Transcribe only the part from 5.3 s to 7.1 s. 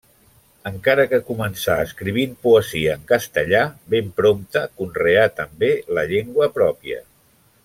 també la llengua pròpia.